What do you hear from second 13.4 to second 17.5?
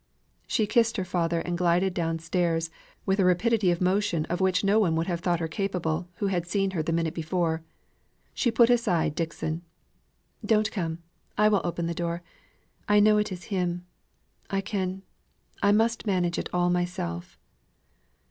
him I can I must manage it all myself."